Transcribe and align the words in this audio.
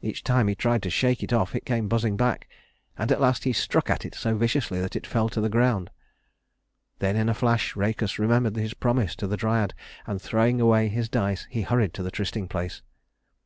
Each 0.00 0.24
time 0.24 0.48
he 0.48 0.54
tried 0.54 0.82
to 0.84 0.88
shake 0.88 1.22
it 1.22 1.30
off 1.30 1.54
it 1.54 1.66
came 1.66 1.88
buzzing 1.88 2.16
back, 2.16 2.48
and 2.96 3.12
at 3.12 3.20
last 3.20 3.44
he 3.44 3.52
struck 3.52 3.90
at 3.90 4.06
it 4.06 4.14
so 4.14 4.34
viciously 4.34 4.80
that 4.80 4.96
it 4.96 5.06
fell 5.06 5.28
to 5.28 5.42
the 5.42 5.50
ground. 5.50 5.90
Then 7.00 7.16
in 7.16 7.28
a 7.28 7.34
flash 7.34 7.74
Rhœcus 7.74 8.18
remembered 8.18 8.56
his 8.56 8.72
promise 8.72 9.14
to 9.16 9.26
the 9.26 9.36
Dryad, 9.36 9.74
and 10.06 10.22
throwing 10.22 10.58
away 10.58 10.88
his 10.88 11.10
dice, 11.10 11.46
he 11.50 11.60
hurried 11.60 11.92
to 11.92 12.02
the 12.02 12.10
trysting 12.10 12.48
place. 12.48 12.80